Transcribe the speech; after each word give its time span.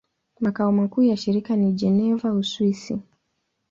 Makao 0.39 0.71
makuu 0.71 1.01
ya 1.03 1.17
shirika 1.17 1.55
ni 1.55 1.71
Geneva, 1.71 2.33
Uswisi. 2.33 2.99